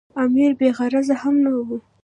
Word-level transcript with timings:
امیر 0.23 0.51
بې 0.59 0.69
غرضه 0.77 1.15
هم 1.21 1.35
نه 1.43 1.51
وو. 1.55 1.77